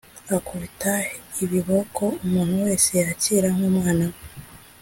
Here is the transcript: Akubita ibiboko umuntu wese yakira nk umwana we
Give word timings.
Akubita 0.37 0.93
ibiboko 1.43 2.03
umuntu 2.25 2.55
wese 2.65 2.91
yakira 3.05 3.47
nk 3.55 3.61
umwana 3.69 4.05
we 4.11 4.19